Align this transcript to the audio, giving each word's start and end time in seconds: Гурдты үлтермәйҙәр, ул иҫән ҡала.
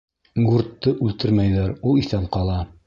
Гурдты 0.45 0.95
үлтермәйҙәр, 1.09 1.79
ул 1.93 2.05
иҫән 2.05 2.29
ҡала. 2.37 2.61